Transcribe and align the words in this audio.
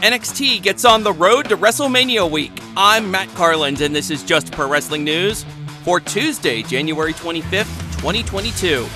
NXT 0.00 0.62
gets 0.62 0.86
on 0.86 1.02
the 1.02 1.12
road 1.12 1.50
to 1.50 1.58
WrestleMania 1.58 2.28
week. 2.30 2.58
I'm 2.74 3.10
Matt 3.10 3.28
Carlin, 3.34 3.82
and 3.82 3.94
this 3.94 4.10
is 4.10 4.22
Just 4.22 4.50
Pro 4.50 4.66
Wrestling 4.66 5.04
News 5.04 5.44
for 5.82 6.00
Tuesday, 6.00 6.62
January 6.62 7.12
25th, 7.12 7.98
2022. 8.00 8.88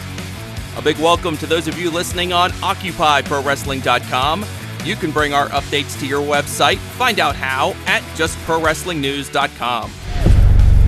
A 0.79 0.83
big 0.83 0.97
welcome 0.97 1.37
to 1.37 1.47
those 1.47 1.69
of 1.69 1.79
you 1.79 1.91
listening 1.91 2.33
on 2.33 2.53
OccupyProWrestling.com. 2.53 4.47
You 4.85 4.97
can 4.97 5.11
bring 5.11 5.35
our 5.35 5.49
updates 5.49 6.01
to 6.01 6.07
your 6.07 6.23
website. 6.23 6.79
Find 6.79 7.21
out 7.21 7.37
how 7.37 7.73
at 7.85 8.01
JustProWrestlingNews.com. 8.17 9.91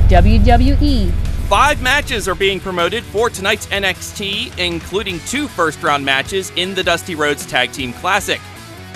WWE. 0.08 1.12
Five 1.12 1.82
matches 1.82 2.26
are 2.26 2.34
being 2.34 2.58
promoted 2.58 3.04
for 3.04 3.28
tonight's 3.28 3.66
NXT, 3.66 4.58
including 4.58 5.20
two 5.26 5.46
first 5.46 5.82
round 5.82 6.06
matches 6.06 6.52
in 6.56 6.74
the 6.74 6.82
Dusty 6.82 7.14
Rhodes 7.14 7.44
Tag 7.44 7.70
Team 7.72 7.92
Classic 7.92 8.40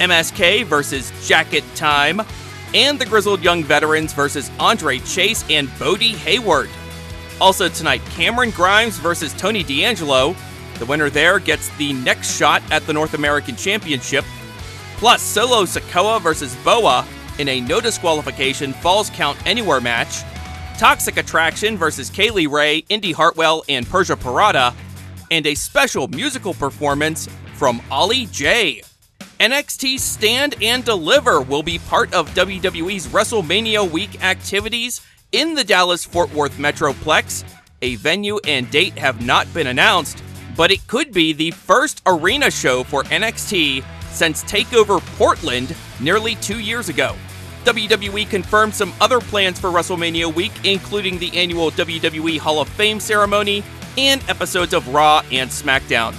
MSK 0.00 0.64
versus 0.64 1.12
Jacket 1.28 1.62
Time, 1.74 2.20
and 2.74 2.98
the 2.98 3.06
Grizzled 3.06 3.42
Young 3.42 3.62
Veterans 3.62 4.12
versus 4.12 4.50
Andre 4.59 4.98
Chase 5.00 5.45
and 5.50 5.70
Bodhi 5.78 6.12
Hayward. 6.12 6.70
Also 7.40 7.68
tonight, 7.68 8.02
Cameron 8.10 8.50
Grimes 8.50 8.98
versus 8.98 9.32
Tony 9.34 9.62
D'Angelo. 9.62 10.34
The 10.78 10.86
winner 10.86 11.10
there 11.10 11.38
gets 11.38 11.68
the 11.76 11.92
next 11.92 12.36
shot 12.36 12.62
at 12.70 12.86
the 12.86 12.92
North 12.92 13.14
American 13.14 13.56
Championship. 13.56 14.24
Plus, 14.96 15.23
Solo 15.23 15.64
Sikoa 15.64 16.20
versus 16.20 16.54
Boa 16.64 17.06
in 17.38 17.48
a 17.48 17.60
no 17.60 17.80
disqualification 17.80 18.73
Falls 18.74 19.10
Count 19.10 19.38
Anywhere 19.46 19.80
match. 19.80 20.23
Toxic 20.78 21.16
Attraction 21.18 21.76
versus 21.76 22.09
Kay 22.09 22.30
Lee 22.30 22.46
Ray, 22.46 22.84
Indi 22.88 23.12
Hartwell, 23.12 23.64
and 23.68 23.87
Persia 23.88 24.16
Pirotta. 24.16 24.74
And 25.30 25.46
a 25.46 25.54
special 25.54 26.09
musical 26.09 26.54
performance 26.54 27.28
from 27.54 27.80
Ollie 27.90 28.26
J. 28.26 28.82
NXT 29.41 29.99
Stand 29.99 30.55
and 30.61 30.85
Deliver 30.85 31.41
will 31.41 31.63
be 31.63 31.79
part 31.79 32.13
of 32.13 32.29
WWE's 32.35 33.07
WrestleMania 33.07 33.91
week 33.91 34.23
activities 34.23 35.01
in 35.32 35.55
the 35.55 35.65
Dallas 35.65 36.05
Fort 36.05 36.30
Worth 36.35 36.59
Metroplex. 36.59 37.43
A 37.80 37.95
venue 37.95 38.38
and 38.47 38.71
date 38.71 38.99
have 38.99 39.24
not 39.24 39.51
been 39.55 39.69
announced, 39.69 40.23
but 40.59 40.71
it 40.71 40.87
could 40.87 41.10
be 41.10 41.32
the 41.32 41.52
first 41.52 42.02
arena 42.05 42.51
show 42.51 42.85
for 42.85 43.05
NXT 43.05 43.82
since 44.10 44.45
TakeOver 44.45 45.01
Portland 45.16 45.75
nearly 46.01 46.35
two 46.35 46.60
years 46.60 46.91
ago. 46.91 47.16
WWE 47.65 48.29
confirmed 48.29 48.75
some 48.75 48.93
other 49.01 49.21
plans 49.21 49.59
for 49.59 49.71
WrestleMania 49.71 50.35
week, 50.35 50.52
including 50.65 51.19
the 51.19 51.35
annual 51.35 51.71
WWE 51.71 52.38
Hall 52.38 52.60
of 52.60 52.69
Fame 52.69 53.01
ceremony 53.01 53.65
and 53.97 54.23
episodes 54.29 54.75
of 54.75 54.87
Raw 54.88 55.23
and 55.32 55.49
SmackDown. 55.49 56.15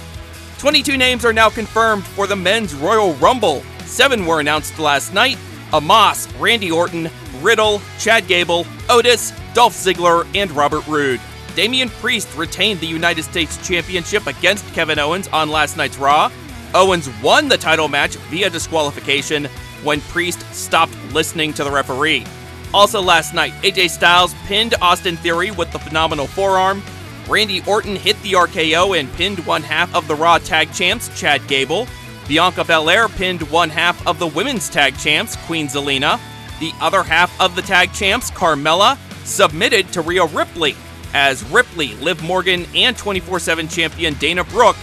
22 0.62 0.96
names 0.96 1.24
are 1.24 1.32
now 1.32 1.50
confirmed 1.50 2.04
for 2.04 2.28
the 2.28 2.36
men's 2.36 2.72
Royal 2.72 3.14
Rumble. 3.14 3.64
Seven 3.84 4.24
were 4.24 4.38
announced 4.38 4.78
last 4.78 5.12
night 5.12 5.36
Omos, 5.72 6.32
Randy 6.40 6.70
Orton, 6.70 7.10
Riddle, 7.40 7.82
Chad 7.98 8.28
Gable, 8.28 8.64
Otis, 8.88 9.32
Dolph 9.54 9.74
Ziggler, 9.74 10.24
and 10.36 10.52
Robert 10.52 10.86
Roode. 10.86 11.20
Damian 11.56 11.88
Priest 11.88 12.32
retained 12.36 12.78
the 12.78 12.86
United 12.86 13.24
States 13.24 13.58
Championship 13.66 14.28
against 14.28 14.64
Kevin 14.72 15.00
Owens 15.00 15.26
on 15.32 15.50
last 15.50 15.76
night's 15.76 15.98
Raw. 15.98 16.30
Owens 16.74 17.10
won 17.20 17.48
the 17.48 17.58
title 17.58 17.88
match 17.88 18.14
via 18.30 18.48
disqualification 18.48 19.46
when 19.82 20.00
Priest 20.00 20.42
stopped 20.54 20.96
listening 21.12 21.52
to 21.54 21.64
the 21.64 21.72
referee. 21.72 22.24
Also 22.72 23.02
last 23.02 23.34
night, 23.34 23.52
AJ 23.62 23.90
Styles 23.90 24.32
pinned 24.46 24.76
Austin 24.80 25.16
Theory 25.16 25.50
with 25.50 25.72
the 25.72 25.80
phenomenal 25.80 26.28
forearm. 26.28 26.84
Randy 27.28 27.62
Orton 27.66 27.96
hit 27.96 28.20
the 28.22 28.32
RKO 28.32 28.98
and 28.98 29.12
pinned 29.14 29.44
one 29.46 29.62
half 29.62 29.94
of 29.94 30.08
the 30.08 30.14
Raw 30.14 30.38
Tag 30.38 30.72
Champs, 30.72 31.08
Chad 31.18 31.46
Gable. 31.48 31.86
Bianca 32.28 32.64
Belair 32.64 33.08
pinned 33.08 33.42
one 33.50 33.70
half 33.70 34.06
of 34.06 34.18
the 34.18 34.26
Women's 34.26 34.68
Tag 34.68 34.96
Champs, 34.98 35.36
Queen 35.46 35.66
Zelina. 35.68 36.20
The 36.60 36.72
other 36.80 37.02
half 37.02 37.38
of 37.40 37.56
the 37.56 37.62
Tag 37.62 37.92
Champs, 37.92 38.30
Carmella, 38.30 38.98
submitted 39.24 39.92
to 39.92 40.00
Rhea 40.00 40.26
Ripley 40.26 40.74
as 41.14 41.44
Ripley, 41.50 41.94
Liv 41.96 42.22
Morgan, 42.22 42.66
and 42.74 42.96
24 42.96 43.38
7 43.38 43.68
champion 43.68 44.14
Dana 44.14 44.44
Brooke 44.44 44.76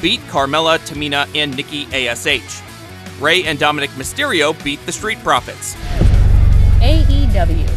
beat 0.00 0.20
Carmella, 0.22 0.78
Tamina, 0.80 1.28
and 1.34 1.56
Nikki 1.56 1.86
ASH. 1.92 2.62
Rey 3.20 3.44
and 3.44 3.58
Dominic 3.58 3.90
Mysterio 3.90 4.52
beat 4.64 4.84
the 4.86 4.92
Street 4.92 5.18
Profits. 5.20 5.74
AEW. 6.80 7.70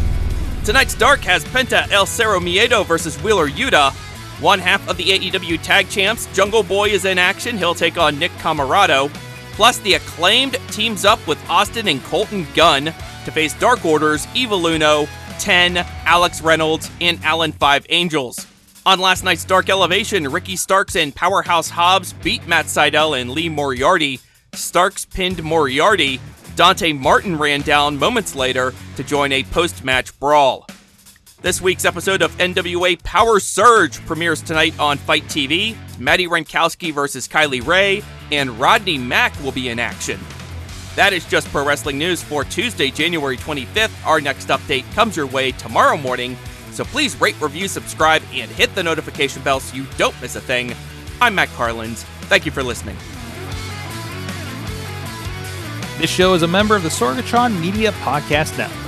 Tonight's 0.64 0.94
Dark 0.94 1.20
has 1.20 1.44
Penta 1.46 1.90
El 1.90 2.04
Zero 2.04 2.40
Miedo 2.40 2.84
versus 2.84 3.16
Wheeler 3.22 3.48
Yuta. 3.48 3.94
One 4.40 4.60
half 4.60 4.88
of 4.88 4.96
the 4.96 5.04
AEW 5.04 5.60
Tag 5.62 5.88
Champs, 5.88 6.26
Jungle 6.32 6.62
Boy, 6.62 6.90
is 6.90 7.04
in 7.04 7.18
action. 7.18 7.58
He'll 7.58 7.74
take 7.74 7.98
on 7.98 8.20
Nick 8.20 8.30
Comoroto. 8.32 9.12
Plus, 9.54 9.78
the 9.78 9.94
acclaimed 9.94 10.56
teams 10.68 11.04
up 11.04 11.24
with 11.26 11.38
Austin 11.50 11.88
and 11.88 12.00
Colten 12.02 12.46
Gunn 12.54 12.84
to 12.84 13.32
face 13.32 13.54
Dark 13.54 13.84
Order's 13.84 14.28
Evil 14.36 14.64
Uno, 14.64 15.08
10, 15.40 15.78
Alex 16.06 16.40
Reynolds, 16.40 16.88
and 17.00 17.18
Alan 17.24 17.50
5 17.50 17.86
Angels. 17.88 18.46
On 18.86 19.00
last 19.00 19.24
night's 19.24 19.44
Dark 19.44 19.68
Elevation, 19.68 20.28
Ricky 20.28 20.54
Starks 20.54 20.94
and 20.94 21.12
Powerhouse 21.12 21.68
Hobbs 21.68 22.12
beat 22.12 22.46
Matt 22.46 22.66
Sydal 22.66 23.20
and 23.20 23.32
Lee 23.32 23.48
Moriarty. 23.48 24.20
Starks 24.54 25.04
pinned 25.04 25.42
Moriarty. 25.42 26.20
Dante 26.54 26.92
Martin 26.92 27.36
ran 27.36 27.62
down 27.62 27.98
moments 27.98 28.36
later 28.36 28.72
to 28.94 29.02
join 29.02 29.32
a 29.32 29.42
post 29.42 29.82
match 29.82 30.18
brawl. 30.20 30.64
This 31.40 31.60
week's 31.60 31.84
episode 31.84 32.20
of 32.20 32.36
NWA 32.38 33.00
Power 33.04 33.38
Surge 33.38 34.04
premieres 34.06 34.42
tonight 34.42 34.76
on 34.80 34.98
FITE 34.98 35.22
TV. 35.26 35.76
Madi 36.00 36.26
Wrenkowski 36.26 36.92
versus 36.92 37.28
Kylie 37.28 37.64
Rae 37.64 38.02
and 38.32 38.58
Rodney 38.58 38.98
Mack 38.98 39.40
will 39.40 39.52
be 39.52 39.68
in 39.68 39.78
action. 39.78 40.18
That 40.96 41.12
is 41.12 41.24
just 41.26 41.46
pro 41.50 41.64
wrestling 41.64 41.96
news 41.96 42.24
for 42.24 42.42
Tuesday, 42.42 42.90
January 42.90 43.36
25th. 43.36 44.04
Our 44.04 44.20
next 44.20 44.48
update 44.48 44.90
comes 44.94 45.16
your 45.16 45.26
way 45.26 45.52
tomorrow 45.52 45.96
morning, 45.96 46.36
so 46.72 46.82
please 46.82 47.20
rate, 47.20 47.40
review, 47.40 47.68
subscribe, 47.68 48.22
and 48.32 48.50
hit 48.50 48.74
the 48.74 48.82
notification 48.82 49.40
bell 49.42 49.60
so 49.60 49.76
you 49.76 49.86
don't 49.96 50.20
miss 50.20 50.34
a 50.34 50.40
thing. 50.40 50.74
I'm 51.20 51.36
Matt 51.36 51.50
Carlins. 51.50 52.02
Thank 52.22 52.46
you 52.46 52.52
for 52.52 52.64
listening. 52.64 52.96
This 56.00 56.10
show 56.10 56.34
is 56.34 56.42
a 56.42 56.48
member 56.48 56.74
of 56.74 56.82
the 56.82 56.88
Sorgatron 56.88 57.60
Media 57.60 57.92
Podcast 57.92 58.58
Network. 58.58 58.87